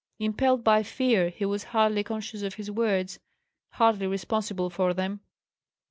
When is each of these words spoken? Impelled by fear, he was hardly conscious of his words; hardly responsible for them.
Impelled 0.17 0.63
by 0.63 0.81
fear, 0.81 1.29
he 1.29 1.45
was 1.45 1.65
hardly 1.65 2.03
conscious 2.03 2.41
of 2.41 2.55
his 2.55 2.71
words; 2.71 3.19
hardly 3.73 4.07
responsible 4.07 4.71
for 4.71 4.95
them. 4.95 5.19